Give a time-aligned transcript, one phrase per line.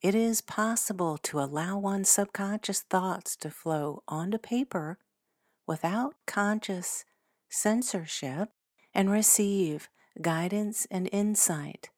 [0.00, 4.98] It is possible to allow one's subconscious thoughts to flow onto paper
[5.66, 7.04] without conscious
[7.48, 8.50] censorship
[8.94, 9.88] and receive
[10.22, 11.90] guidance and insight.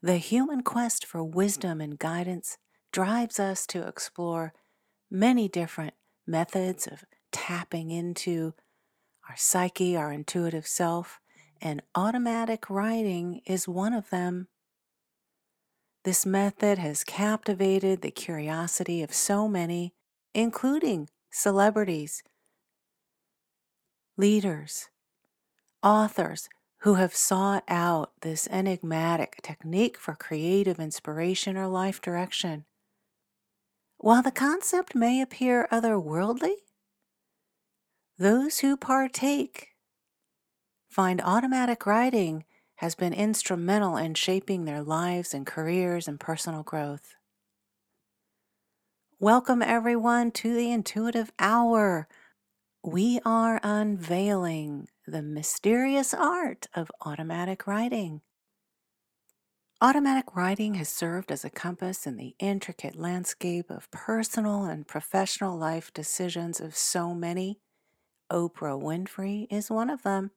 [0.00, 2.58] The human quest for wisdom and guidance
[2.92, 4.52] drives us to explore
[5.10, 5.94] many different
[6.26, 8.54] methods of tapping into
[9.28, 11.20] our psyche, our intuitive self,
[11.60, 14.48] and automatic writing is one of them.
[16.04, 19.94] This method has captivated the curiosity of so many,
[20.34, 22.24] including celebrities,
[24.16, 24.88] leaders,
[25.80, 32.64] authors who have sought out this enigmatic technique for creative inspiration or life direction.
[33.98, 36.54] While the concept may appear otherworldly,
[38.18, 39.68] those who partake
[40.88, 42.44] find automatic writing
[42.82, 47.14] has been instrumental in shaping their lives and careers and personal growth.
[49.20, 52.08] Welcome, everyone, to the Intuitive Hour.
[52.82, 58.20] We are unveiling the mysterious art of automatic writing.
[59.80, 65.56] Automatic writing has served as a compass in the intricate landscape of personal and professional
[65.56, 67.60] life decisions of so many.
[68.28, 70.32] Oprah Winfrey is one of them.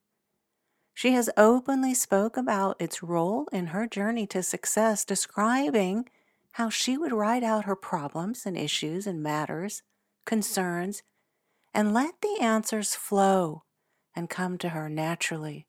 [0.96, 6.08] She has openly spoke about its role in her journey to success, describing
[6.54, 9.84] how she would write out her problems and issues and matters,
[10.26, 11.04] concerns,
[11.73, 13.64] and let the answers flow
[14.16, 15.67] and come to her naturally.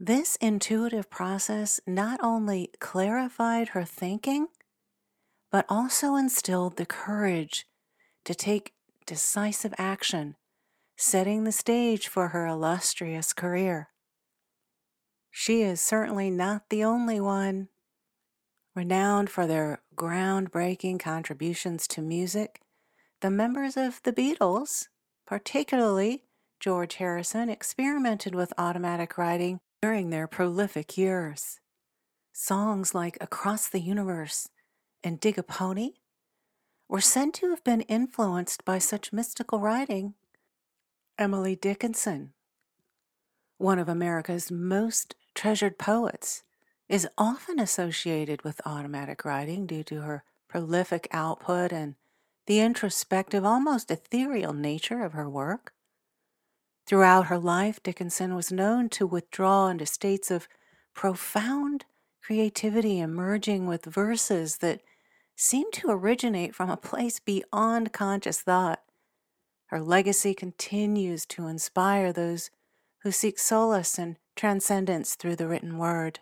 [0.00, 4.48] This intuitive process not only clarified her thinking,
[5.52, 7.66] but also instilled the courage
[8.24, 8.72] to take
[9.04, 10.36] decisive action
[10.96, 13.90] setting the stage for her illustrious career.
[15.30, 17.68] She is certainly not the only one.
[18.74, 22.60] Renowned for their groundbreaking contributions to music,
[23.20, 24.88] the members of the Beatles,
[25.26, 26.24] particularly
[26.60, 31.60] George Harrison, experimented with automatic writing during their prolific years.
[32.32, 34.48] Songs like Across the Universe
[35.04, 35.92] and Dig a Pony
[36.88, 40.14] were said to have been influenced by such mystical writing
[41.18, 42.34] Emily Dickinson,
[43.56, 46.42] one of America's most treasured poets,
[46.90, 51.94] is often associated with automatic writing due to her prolific output and
[52.46, 55.72] the introspective, almost ethereal nature of her work.
[56.86, 60.48] Throughout her life, Dickinson was known to withdraw into states of
[60.94, 61.86] profound
[62.22, 64.82] creativity, emerging with verses that
[65.34, 68.82] seemed to originate from a place beyond conscious thought.
[69.66, 72.50] Her legacy continues to inspire those
[73.02, 76.20] who seek solace and transcendence through the written word.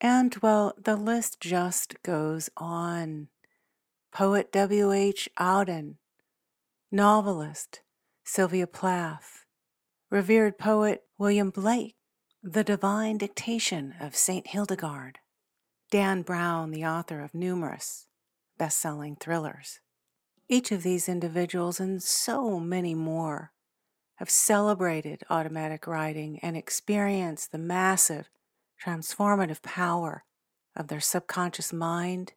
[0.00, 3.28] And, well, the list just goes on.
[4.12, 5.28] Poet W.H.
[5.38, 5.96] Auden,
[6.90, 7.80] novelist
[8.24, 9.46] Sylvia Plath,
[10.10, 11.96] revered poet William Blake,
[12.42, 14.46] The Divine Dictation of St.
[14.48, 15.18] Hildegard,
[15.90, 18.06] Dan Brown, the author of numerous
[18.58, 19.80] best selling thrillers.
[20.48, 23.52] Each of these individuals and so many more
[24.16, 28.28] have celebrated automatic writing and experienced the massive
[28.84, 30.24] transformative power
[30.76, 32.32] of their subconscious mind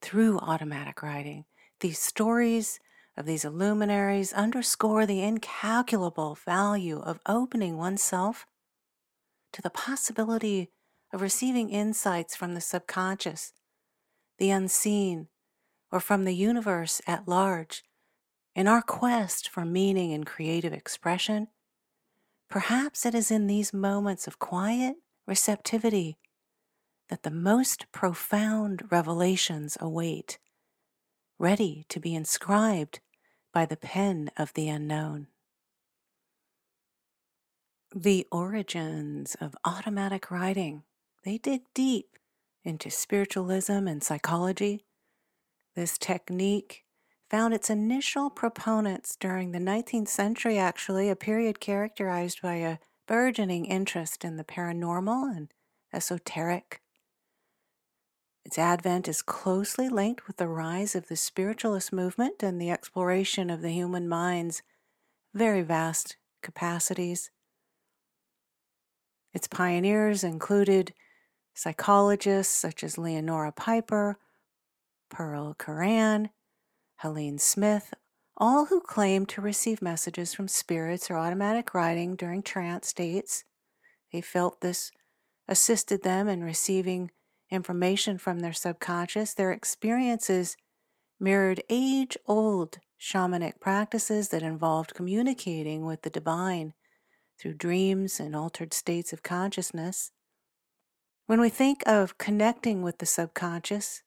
[0.00, 1.44] through automatic writing.
[1.80, 2.80] These stories
[3.16, 8.46] of these illuminaries underscore the incalculable value of opening oneself
[9.52, 10.70] to the possibility
[11.12, 13.52] of receiving insights from the subconscious,
[14.38, 15.28] the unseen,
[15.92, 17.82] or from the universe at large,
[18.54, 21.48] in our quest for meaning and creative expression,
[22.48, 24.96] perhaps it is in these moments of quiet
[25.26, 26.18] receptivity
[27.08, 30.38] that the most profound revelations await,
[31.38, 33.00] ready to be inscribed
[33.52, 35.26] by the pen of the unknown.
[37.94, 40.84] The origins of automatic writing,
[41.24, 42.16] they dig deep
[42.64, 44.84] into spiritualism and psychology,
[45.74, 46.84] this technique
[47.30, 53.64] found its initial proponents during the 19th century, actually, a period characterized by a burgeoning
[53.64, 55.52] interest in the paranormal and
[55.92, 56.80] esoteric.
[58.44, 63.50] Its advent is closely linked with the rise of the spiritualist movement and the exploration
[63.50, 64.62] of the human mind's
[65.34, 67.30] very vast capacities.
[69.32, 70.94] Its pioneers included
[71.54, 74.18] psychologists such as Leonora Piper,
[75.10, 76.30] Pearl Curran,
[76.96, 77.92] Helene Smith,
[78.36, 83.44] all who claimed to receive messages from spirits or automatic writing during trance states.
[84.12, 84.90] They felt this
[85.46, 87.10] assisted them in receiving
[87.50, 89.34] information from their subconscious.
[89.34, 90.56] Their experiences
[91.18, 96.72] mirrored age old shamanic practices that involved communicating with the divine
[97.38, 100.12] through dreams and altered states of consciousness.
[101.26, 104.02] When we think of connecting with the subconscious,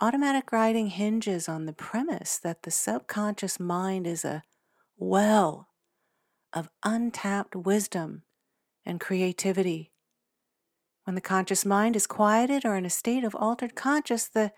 [0.00, 4.44] automatic writing hinges on the premise that the subconscious mind is a
[4.96, 5.68] well
[6.52, 8.22] of untapped wisdom
[8.84, 9.92] and creativity.
[11.04, 14.52] When the conscious mind is quieted or in a state of altered conscious, the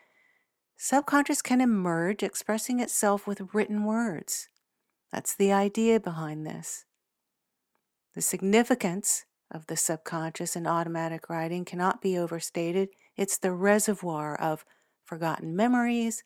[0.77, 4.49] subconscious can emerge expressing itself with written words.
[5.13, 6.85] That's the idea behind this.
[8.15, 12.91] The significance of the subconscious in automatic writing cannot be overstated.
[13.17, 14.65] It's the reservoir of
[15.11, 16.23] forgotten memories,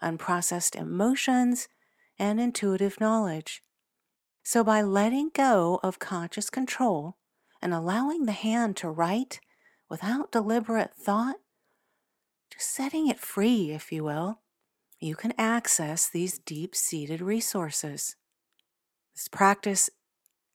[0.00, 1.66] unprocessed emotions,
[2.16, 3.60] and intuitive knowledge.
[4.44, 7.16] So, by letting go of conscious control
[7.60, 9.40] and allowing the hand to write
[9.88, 11.36] without deliberate thought,
[12.52, 14.38] just setting it free, if you will,
[15.00, 18.14] you can access these deep seated resources.
[19.16, 19.90] This practice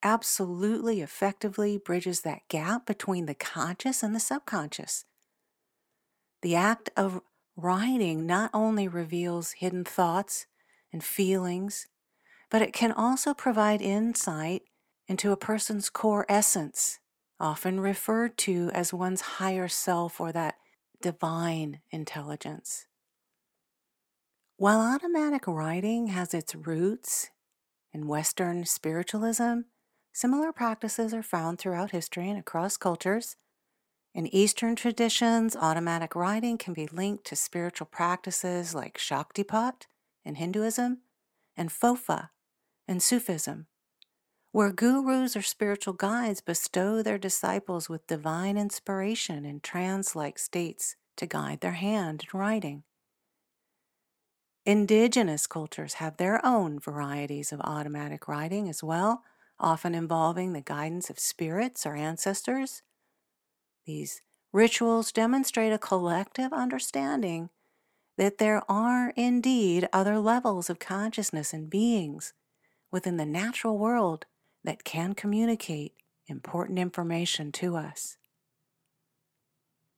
[0.01, 5.04] absolutely effectively bridges that gap between the conscious and the subconscious.
[6.42, 7.22] The act of
[7.56, 10.46] writing not only reveals hidden thoughts
[10.92, 11.88] and feelings,
[12.50, 14.63] but it can also provide insight
[15.07, 17.00] into a person's core essence,
[17.40, 20.56] often referred to as one's higher self or that
[21.02, 22.88] divine intelligence.
[24.58, 27.30] While automatic writing has its roots
[27.94, 29.62] in Western spiritualism,
[30.16, 33.36] Similar practices are found throughout history and across cultures.
[34.16, 39.88] In Eastern traditions, automatic writing can be linked to spiritual practices like Shaktipat
[40.24, 41.00] in Hinduism
[41.58, 42.30] and Fofa
[42.88, 43.68] in Sufism,
[44.54, 50.96] where gurus or spiritual guides bestow their disciples with divine inspiration in trance like states
[51.18, 52.84] to guide their hand in writing.
[54.66, 59.24] Indigenous cultures have their own varieties of automatic writing as well
[59.60, 62.82] often involving the guidance of spirits or ancestors.
[63.86, 64.22] These
[64.52, 67.50] rituals demonstrate a collective understanding
[68.18, 72.34] that there are indeed other levels of consciousness and beings
[72.92, 74.26] within the natural world
[74.64, 75.94] that can communicate
[76.28, 78.18] important information to us.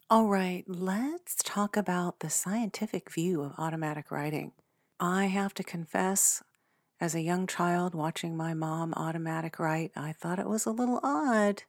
[0.10, 4.54] All right, let's talk about the scientific view of automatic writing.
[5.00, 6.44] I have to confess,
[7.00, 11.00] as a young child, watching my mom automatic write, I thought it was a little
[11.04, 11.63] odd.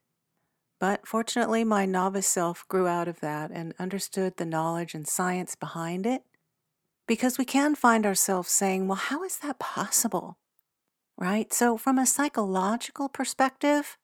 [0.81, 5.57] But fortunately, my novice self grew out of that and understood the knowledge and science
[5.57, 6.23] behind it.
[7.07, 10.39] Because we can find ourselves saying, well, how is that possible?
[11.17, 11.53] Right?
[11.53, 13.97] So, from a psychological perspective,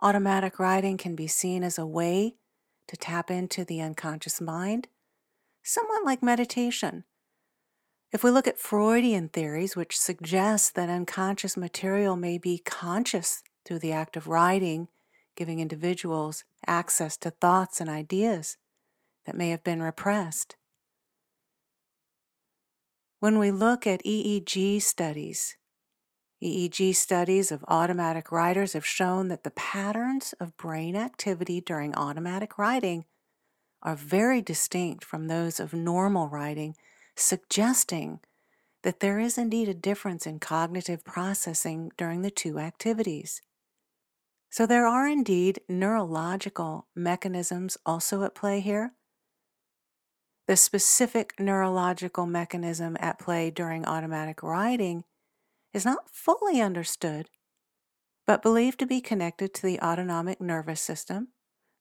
[0.00, 2.36] automatic writing can be seen as a way
[2.88, 4.88] to tap into the unconscious mind,
[5.62, 7.04] somewhat like meditation
[8.12, 13.80] if we look at Freudian theories, which suggest that unconscious material may be conscious through
[13.80, 14.88] the act of writing,
[15.36, 18.56] giving individuals access to thoughts and ideas
[19.26, 20.56] that may have been repressed.
[23.20, 25.56] When we look at EEG studies,
[26.42, 32.58] EEG studies of automatic writers have shown that the patterns of brain activity during automatic
[32.58, 33.04] writing
[33.82, 36.74] are very distinct from those of normal writing
[37.16, 38.20] suggesting
[38.82, 43.42] that there is indeed a difference in cognitive processing during the two activities.
[44.56, 48.94] So, there are indeed neurological mechanisms also at play here.
[50.48, 55.04] The specific neurological mechanism at play during automatic writing
[55.74, 57.28] is not fully understood,
[58.26, 61.28] but believed to be connected to the autonomic nervous system,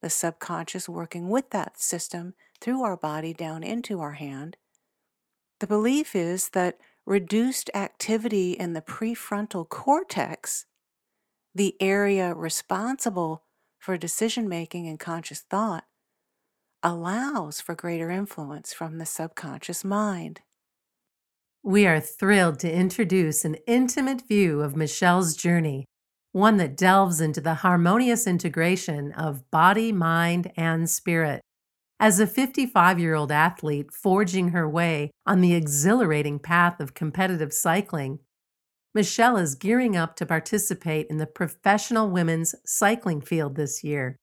[0.01, 4.58] the subconscious working with that system through our body down into our hand,
[5.62, 10.65] the belief is that reduced activity in the prefrontal cortex,
[11.55, 13.43] the area responsible
[13.79, 15.85] for decision making and conscious thought,
[16.83, 20.41] allows for greater influence from the subconscious mind.
[21.63, 25.85] We are thrilled to introduce an intimate view of Michelle's journey,
[26.33, 31.41] one that delves into the harmonious integration of body, mind, and spirit.
[32.00, 37.53] As a 55 year old athlete forging her way on the exhilarating path of competitive
[37.53, 38.19] cycling,
[38.96, 44.16] Michelle is gearing up to participate in the professional women's cycling field this year.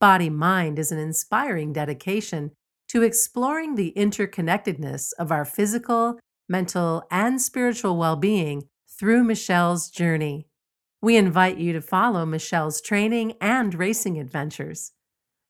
[0.00, 2.50] Body Mind is an inspiring dedication
[2.88, 8.64] to exploring the interconnectedness of our physical, mental, and spiritual well being
[8.98, 10.48] through Michelle's journey.
[11.00, 14.90] We invite you to follow Michelle's training and racing adventures.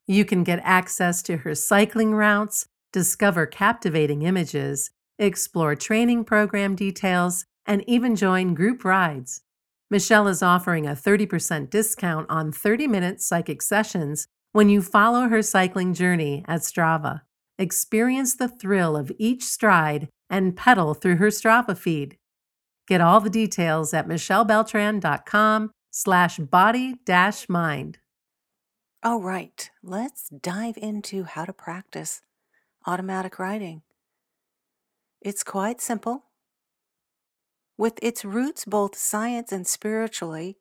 [0.07, 7.47] You can get access to her cycling routes, discover captivating images, explore training program details,
[7.69, 9.43] and even join group rides.
[9.91, 15.43] Michelle is offering a 30% discount on 30 minute psychic sessions when you follow her
[15.43, 17.23] cycling journey at Strava.
[17.59, 22.17] Experience the thrill of each stride and pedal through her Strava feed.
[22.87, 27.99] Get all the details at michellebeltran.com slash body dash mind.
[29.03, 32.21] All right, let's dive into how to practice
[32.87, 33.83] automatic writing.
[35.21, 36.28] It's quite simple.
[37.79, 40.59] With its roots both science and spiritually,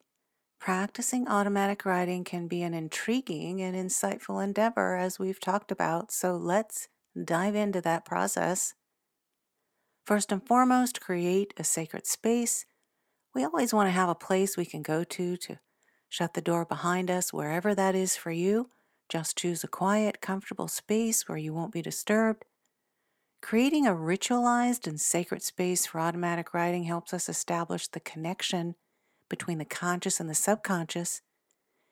[0.60, 6.12] practicing automatic writing can be an intriguing and insightful endeavor, as we've talked about.
[6.12, 6.88] So let's
[7.22, 8.76] dive into that process.
[10.06, 12.66] First and foremost, create a sacred space.
[13.34, 15.58] We always want to have a place we can go to to
[16.10, 18.70] Shut the door behind us wherever that is for you.
[19.10, 22.46] Just choose a quiet, comfortable space where you won't be disturbed.
[23.42, 28.76] Creating a ritualized and sacred space for automatic writing helps us establish the connection
[29.30, 31.22] between the conscious and the subconscious.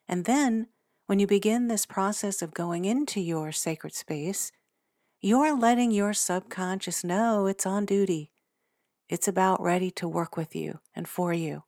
[0.07, 0.67] And then,
[1.05, 4.51] when you begin this process of going into your sacred space,
[5.21, 8.31] you're letting your subconscious know it's on duty.
[9.07, 11.63] It's about ready to work with you and for you.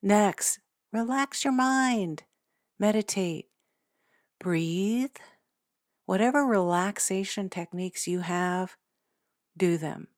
[0.00, 0.60] Next,
[0.92, 2.22] relax your mind,
[2.78, 3.46] meditate,
[4.38, 5.16] breathe.
[6.08, 8.78] Whatever relaxation techniques you have,
[9.58, 10.08] do them.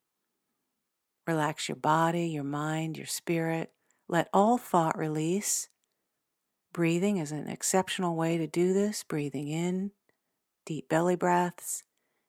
[1.27, 3.73] Relax your body, your mind, your spirit.
[4.07, 5.67] Let all thought release.
[6.71, 9.03] Breathing is an exceptional way to do this.
[9.03, 9.91] Breathing in,
[10.65, 11.83] deep belly breaths,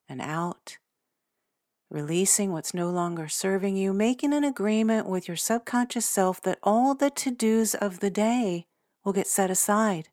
[0.09, 0.79] and out
[1.89, 6.97] releasing what's no longer serving you, making an agreement with your subconscious self that all
[6.97, 8.67] the to dos of the day
[9.05, 10.09] will get set aside.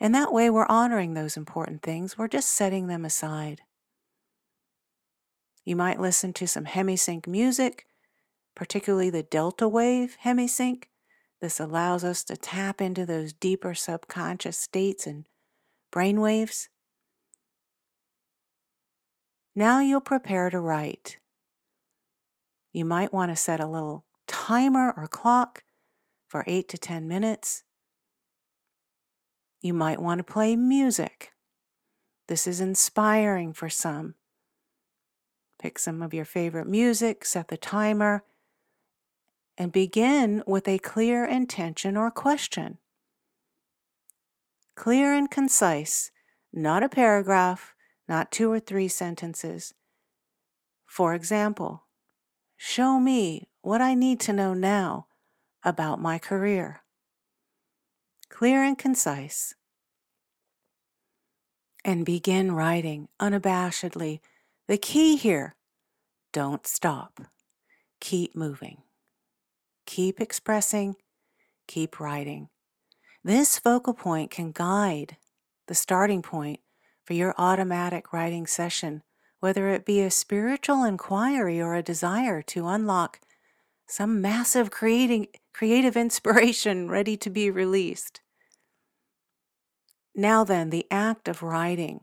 [0.00, 3.62] And that way, we're honoring those important things, we're just setting them aside.
[5.64, 7.86] You might listen to some hemisync music,
[8.54, 10.84] particularly the delta wave hemisync.
[11.40, 15.26] This allows us to tap into those deeper subconscious states and
[15.90, 16.68] brain waves.
[19.54, 21.18] Now you'll prepare to write.
[22.72, 25.62] You might want to set a little timer or clock
[26.26, 27.62] for 8 to 10 minutes.
[29.64, 31.32] You might want to play music.
[32.28, 34.14] This is inspiring for some.
[35.58, 38.24] Pick some of your favorite music, set the timer,
[39.56, 42.76] and begin with a clear intention or question.
[44.76, 46.10] Clear and concise,
[46.52, 47.74] not a paragraph,
[48.06, 49.72] not two or three sentences.
[50.84, 51.86] For example,
[52.58, 55.06] show me what I need to know now
[55.62, 56.83] about my career.
[58.28, 59.54] Clear and concise.
[61.84, 64.20] And begin writing unabashedly.
[64.68, 65.54] The key here
[66.32, 67.20] don't stop.
[68.00, 68.82] Keep moving.
[69.86, 70.96] Keep expressing.
[71.68, 72.48] Keep writing.
[73.22, 75.16] This focal point can guide
[75.66, 76.60] the starting point
[77.04, 79.02] for your automatic writing session,
[79.40, 83.20] whether it be a spiritual inquiry or a desire to unlock
[83.86, 88.20] some massive creating, creative inspiration ready to be released.
[90.14, 92.00] Now, then, the act of writing.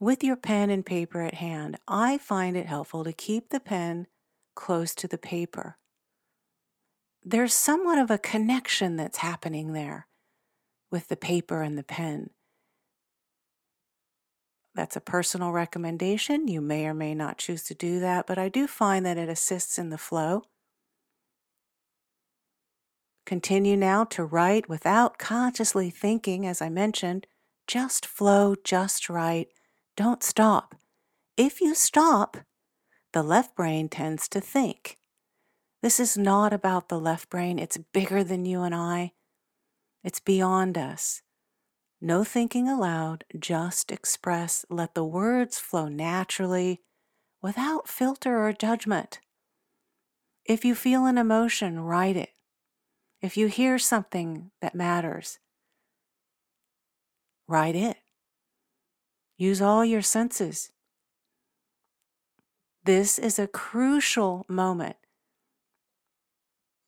[0.00, 4.08] With your pen and paper at hand, I find it helpful to keep the pen
[4.56, 5.76] close to the paper.
[7.22, 10.08] There's somewhat of a connection that's happening there
[10.90, 12.30] with the paper and the pen.
[14.74, 16.48] That's a personal recommendation.
[16.48, 19.28] You may or may not choose to do that, but I do find that it
[19.28, 20.44] assists in the flow.
[23.24, 27.26] Continue now to write without consciously thinking, as I mentioned.
[27.66, 29.48] Just flow, just write.
[29.96, 30.74] Don't stop.
[31.36, 32.38] If you stop,
[33.12, 34.98] the left brain tends to think.
[35.82, 39.12] This is not about the left brain, it's bigger than you and I,
[40.04, 41.22] it's beyond us.
[42.00, 44.64] No thinking aloud, just express.
[44.68, 46.80] Let the words flow naturally
[47.40, 49.20] without filter or judgment.
[50.44, 52.30] If you feel an emotion, write it.
[53.22, 55.38] If you hear something that matters,
[57.46, 57.98] write it.
[59.38, 60.72] Use all your senses.
[62.84, 64.96] This is a crucial moment.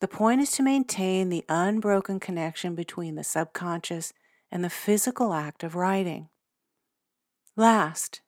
[0.01, 4.13] The point is to maintain the unbroken connection between the subconscious
[4.51, 6.29] and the physical act of writing.
[7.57, 8.23] Last,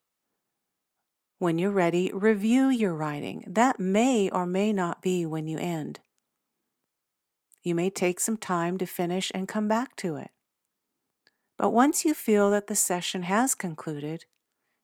[1.38, 3.44] when you're ready, review your writing.
[3.48, 5.98] That may or may not be when you end.
[7.66, 10.30] You may take some time to finish and come back to it.
[11.58, 14.24] But once you feel that the session has concluded,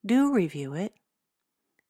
[0.04, 0.92] do review it.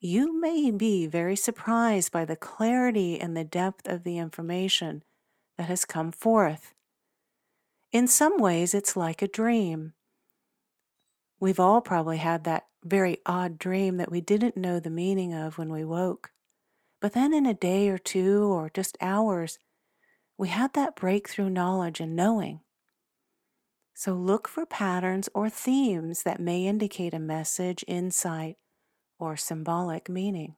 [0.00, 5.02] You may be very surprised by the clarity and the depth of the information
[5.56, 6.74] that has come forth.
[7.90, 9.94] In some ways, it's like a dream.
[11.40, 15.56] We've all probably had that very odd dream that we didn't know the meaning of
[15.56, 16.32] when we woke.
[17.00, 19.58] But then in a day or two or just hours,
[20.42, 22.58] we had that breakthrough knowledge and knowing.
[23.94, 28.56] So look for patterns or themes that may indicate a message, insight,
[29.20, 30.56] or symbolic meaning.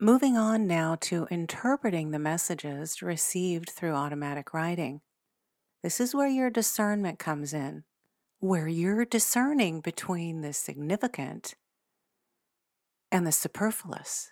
[0.00, 5.02] Moving on now to interpreting the messages received through automatic writing.
[5.82, 7.84] This is where your discernment comes in
[8.40, 11.56] where you're discerning between the significant
[13.10, 14.30] and the superfluous.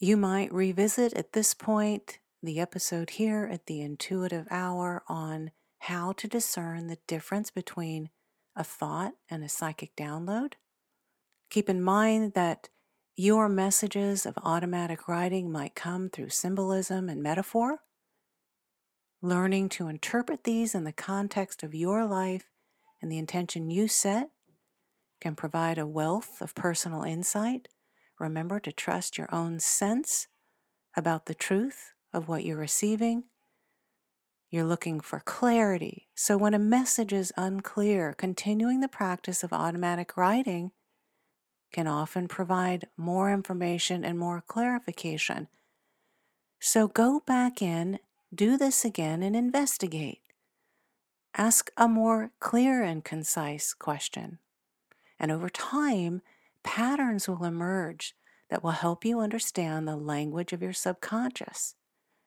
[0.00, 6.12] You might revisit at this point the episode here at the intuitive hour on how
[6.12, 8.10] to discern the difference between
[8.56, 10.54] a thought and a psychic download.
[11.50, 12.68] Keep in mind that
[13.14, 17.80] your messages of automatic writing might come through symbolism and metaphor.
[19.20, 22.50] Learning to interpret these in the context of your life
[23.00, 24.30] and the intention you set
[25.20, 27.68] can provide a wealth of personal insight.
[28.18, 30.26] Remember to trust your own sense
[30.96, 33.24] about the truth of what you're receiving.
[34.50, 36.08] You're looking for clarity.
[36.14, 40.72] So, when a message is unclear, continuing the practice of automatic writing
[41.72, 45.48] can often provide more information and more clarification.
[46.60, 47.98] So, go back in,
[48.34, 50.20] do this again, and investigate.
[51.34, 54.38] Ask a more clear and concise question.
[55.18, 56.20] And over time,
[56.62, 58.14] patterns will emerge
[58.50, 61.74] that will help you understand the language of your subconscious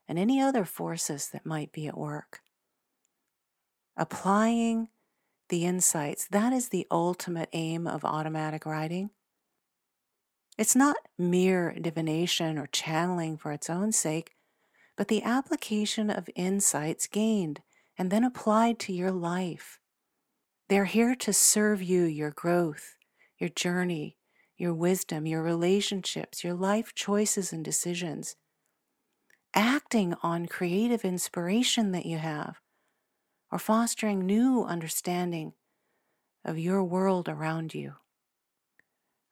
[0.08, 2.42] and any other forces that might be at work.
[3.98, 4.90] Applying
[5.50, 9.12] the insights, that is the ultimate aim of automatic writing.
[10.58, 14.32] It's not mere divination or channeling for its own sake,
[14.96, 17.62] but the application of insights gained
[17.98, 19.80] and then applied to your life.
[20.70, 22.96] They're here to serve you, your growth,
[23.38, 24.18] your journey,
[24.58, 28.36] your wisdom, your relationships, your life choices and decisions.
[29.58, 32.60] Acting on creative inspiration that you have,
[33.50, 35.54] or fostering new understanding
[36.44, 37.94] of your world around you.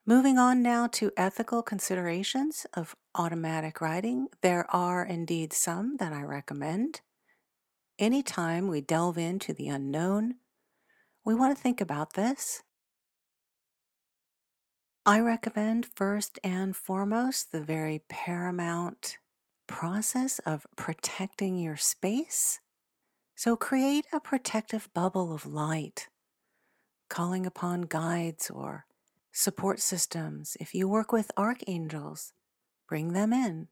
[0.05, 6.23] Moving on now to ethical considerations of automatic writing, there are indeed some that I
[6.23, 7.01] recommend.
[7.99, 10.35] Anytime we delve into the unknown,
[11.25, 12.63] we want to think about this.
[15.05, 19.17] I recommend first and foremost the very paramount
[19.73, 22.59] process of protecting your space.
[23.35, 26.09] So create a protective bubble of light,
[27.09, 28.85] calling upon guides or
[29.31, 30.55] support systems.
[30.59, 32.33] If you work with archangels,
[32.87, 33.67] bring them in.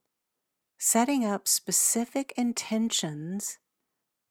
[0.76, 3.58] Setting up specific intentions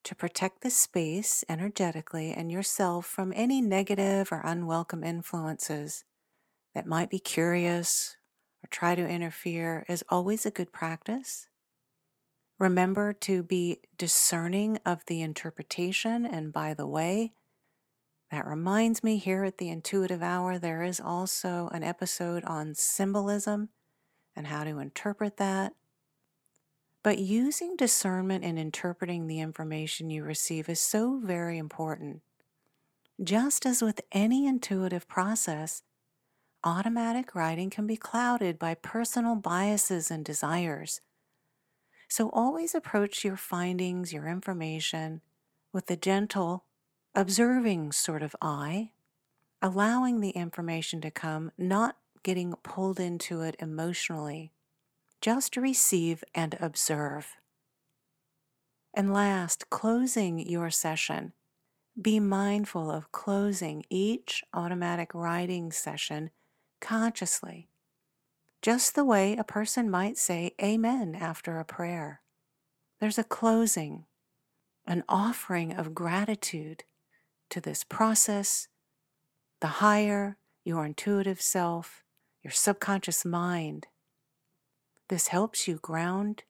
[0.03, 6.03] to protect the space energetically and yourself from any negative or unwelcome influences
[6.75, 8.17] that might be curious
[8.61, 11.47] or try to interfere is always a good practice.
[12.61, 16.27] Remember to be discerning of the interpretation.
[16.27, 17.31] And by the way,
[18.29, 23.69] that reminds me here at the Intuitive Hour, there is also an episode on symbolism
[24.35, 25.73] and how to interpret that.
[27.01, 32.21] But using discernment in interpreting the information you receive is so very important.
[33.23, 35.81] Just as with any intuitive process,
[36.63, 41.01] automatic writing can be clouded by personal biases and desires.
[42.11, 45.21] So always approach your findings, your information,
[45.71, 46.65] with a gentle,
[47.15, 48.91] observing sort of eye,
[49.61, 54.51] allowing the information to come, not getting pulled into it emotionally
[55.21, 57.37] just receive and observe.
[58.93, 61.31] And last, closing your session.
[62.01, 66.31] Be mindful of closing each automatic writing session
[66.81, 67.69] consciously,
[68.61, 72.21] just the way a person might say Amen after a prayer.
[72.99, 74.05] There's a closing,
[74.85, 76.83] an offering of gratitude
[77.49, 78.67] to this process,
[79.59, 82.03] the higher your intuitive self,
[82.43, 83.87] your subconscious mind.
[85.09, 86.43] This helps you ground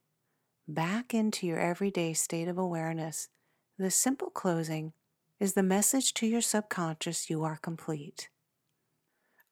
[0.67, 3.29] back into your everyday state of awareness.
[3.77, 4.93] The simple closing
[5.39, 8.29] is the message to your subconscious you are complete.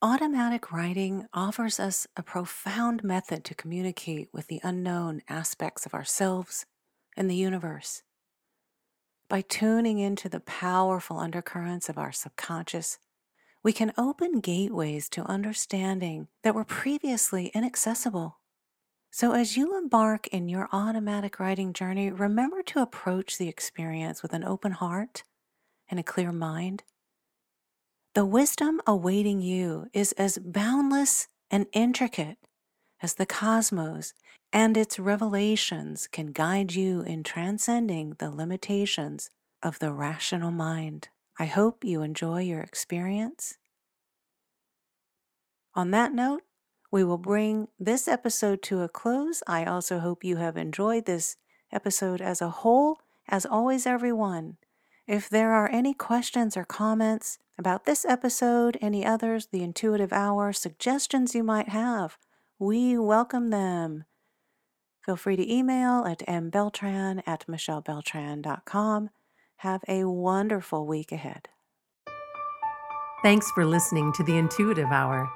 [0.02, 6.66] Automatic writing offers us a profound method to communicate with the unknown aspects of ourselves
[7.18, 8.02] and the universe.
[9.28, 12.98] By tuning into the powerful undercurrents of our subconscious,
[13.62, 18.40] we can open gateways to understanding that were previously inaccessible.
[19.12, 24.32] So, as you embark in your automatic writing journey, remember to approach the experience with
[24.32, 25.24] an open heart
[25.90, 26.84] and a clear mind.
[28.20, 32.38] The wisdom awaiting you is as boundless and intricate
[33.02, 34.14] as the cosmos,
[34.52, 39.30] and its revelations can guide you in transcending the limitations
[39.64, 41.08] of the rational mind.
[41.40, 43.58] I hope you enjoy your experience.
[45.74, 46.42] On that note,
[46.92, 49.42] we will bring this episode to a close.
[49.48, 51.38] I also hope you have enjoyed this
[51.72, 53.00] episode as a whole.
[53.30, 54.58] As always, everyone,
[55.10, 60.54] if there are any questions or comments about this episode, any others, the intuitive hour,
[60.54, 62.20] suggestions you might have,
[62.60, 64.06] we welcome them.
[65.04, 69.10] Feel free to email at mbeltran at michellebeltran.com.
[69.58, 71.50] Have a wonderful week ahead.
[73.24, 75.28] Thanks for listening to the Intuitive Hour.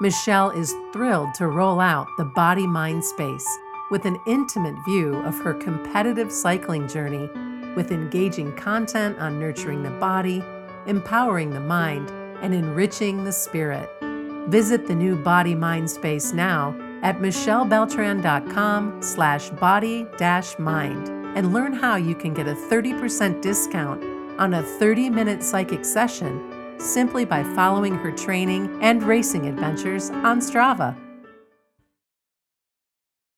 [0.00, 3.58] Michelle is thrilled to roll out the body mind space
[3.90, 7.28] with an intimate view of her competitive cycling journey
[7.76, 10.42] with engaging content on nurturing the body,
[10.86, 12.10] empowering the mind,
[12.42, 13.88] and enriching the spirit.
[14.48, 21.72] Visit the new Body Mind Space now at michellebeltran.com slash body dash mind and learn
[21.72, 24.02] how you can get a 30% discount
[24.40, 30.96] on a 30-minute psychic session simply by following her training and racing adventures on Strava.